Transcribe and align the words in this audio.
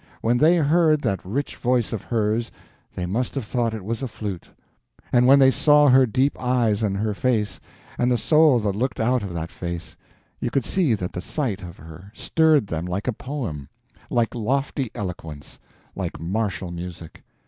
When 0.21 0.39
they 0.39 0.55
heard 0.57 1.03
that 1.03 1.23
rich 1.23 1.57
voice 1.57 1.93
of 1.93 2.01
hers 2.05 2.51
they 2.95 3.05
must 3.05 3.35
have 3.35 3.45
thought 3.45 3.75
it 3.75 3.85
was 3.85 4.01
a 4.01 4.07
flute; 4.07 4.49
and 5.13 5.27
when 5.27 5.37
they 5.37 5.51
saw 5.51 5.89
her 5.89 6.07
deep 6.07 6.35
eyes 6.41 6.81
and 6.81 6.97
her 6.97 7.13
face, 7.13 7.59
and 7.99 8.11
the 8.11 8.17
soul 8.17 8.57
that 8.61 8.75
looked 8.75 8.99
out 8.99 9.21
of 9.21 9.31
that 9.35 9.51
face, 9.51 9.95
you 10.39 10.49
could 10.49 10.65
see 10.65 10.95
that 10.95 11.13
the 11.13 11.21
sight 11.21 11.61
of 11.61 11.77
her 11.77 12.11
stirred 12.15 12.65
them 12.65 12.87
like 12.87 13.07
a 13.07 13.13
poem, 13.13 13.69
like 14.09 14.33
lofty 14.33 14.89
eloquence, 14.95 15.59
like 15.95 16.19
martial 16.19 16.71
music. 16.71 17.21